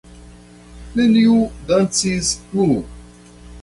Neniu 0.95 1.37
dancis 1.69 2.35
plu. 2.51 2.83